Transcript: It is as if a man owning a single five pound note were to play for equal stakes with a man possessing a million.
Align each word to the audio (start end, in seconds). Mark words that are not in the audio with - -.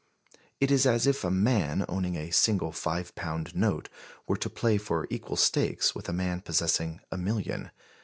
It 0.59 0.71
is 0.71 0.87
as 0.87 1.05
if 1.05 1.23
a 1.23 1.29
man 1.29 1.85
owning 1.87 2.15
a 2.15 2.31
single 2.31 2.71
five 2.71 3.13
pound 3.13 3.55
note 3.55 3.87
were 4.25 4.35
to 4.37 4.49
play 4.49 4.79
for 4.79 5.05
equal 5.11 5.37
stakes 5.37 5.93
with 5.93 6.09
a 6.09 6.11
man 6.11 6.41
possessing 6.41 7.01
a 7.11 7.19
million. 7.19 7.69